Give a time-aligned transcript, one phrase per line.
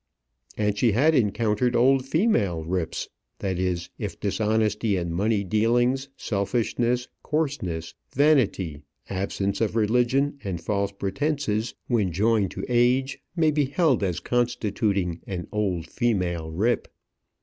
[0.57, 3.07] And she had encountered old female rips;
[3.37, 10.91] that is, if dishonesty in money dealings, selfishness, coarseness, vanity, absence of religion, and false
[10.91, 16.87] pretences, when joined to age, may be held as constituting an old female rip.